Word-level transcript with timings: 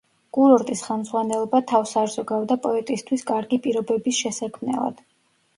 კურორტის 0.35 0.79
ხელმძღვანელობა 0.85 1.59
თავს 1.71 1.93
არ 2.03 2.09
ზოგავდა 2.15 2.57
პოეტისთვის 2.65 3.27
კარგი 3.31 3.63
პირობების 3.67 4.23
შესაქმნელად. 4.23 5.07